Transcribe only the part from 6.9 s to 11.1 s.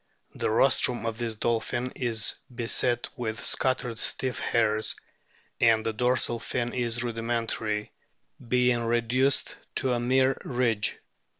rudimentary, being reduced to a mere ridge.